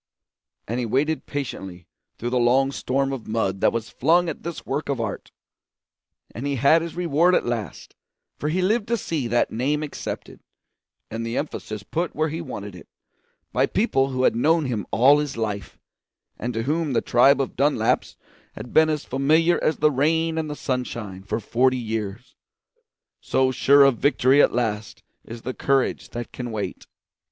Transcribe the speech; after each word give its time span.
And 0.67 0.79
he 0.79 0.85
waited 0.87 1.27
patiently 1.27 1.85
through 2.17 2.31
the 2.31 2.39
long 2.39 2.71
storm 2.71 3.13
of 3.13 3.27
mud 3.27 3.61
that 3.61 3.71
was 3.71 3.91
flung 3.91 4.29
at 4.29 4.41
this 4.41 4.65
work 4.65 4.89
of 4.89 4.99
art, 4.99 5.31
and 6.33 6.47
he 6.47 6.55
had 6.55 6.81
his 6.81 6.95
reward 6.95 7.35
at 7.35 7.45
last; 7.45 7.95
for 8.39 8.49
he 8.49 8.63
lived 8.63 8.87
to 8.87 8.97
see 8.97 9.27
that 9.27 9.51
name 9.51 9.83
accepted, 9.83 10.39
and 11.11 11.23
the 11.23 11.37
emphasis 11.37 11.83
put 11.83 12.15
where 12.15 12.29
he 12.29 12.41
wanted 12.41 12.73
it, 12.75 12.87
by 13.53 13.67
people 13.67 14.09
who 14.09 14.23
had 14.23 14.35
known 14.35 14.65
him 14.65 14.87
all 14.89 15.19
his 15.19 15.37
life, 15.37 15.77
and 16.39 16.55
to 16.55 16.63
whom 16.63 16.93
the 16.93 17.01
tribe 17.01 17.39
of 17.39 17.55
Dunlaps 17.55 18.15
had 18.53 18.73
been 18.73 18.89
as 18.89 19.05
familiar 19.05 19.63
as 19.63 19.77
the 19.77 19.91
rain 19.91 20.39
and 20.39 20.49
the 20.49 20.55
sunshine 20.55 21.21
for 21.21 21.39
forty 21.39 21.77
years. 21.77 22.33
So 23.19 23.51
sure 23.51 23.83
of 23.83 23.99
victory 23.99 24.41
at 24.41 24.51
last 24.51 25.03
is 25.23 25.43
the 25.43 25.53
courage 25.53 26.09
that 26.09 26.31
can 26.31 26.49
wait. 26.49 26.87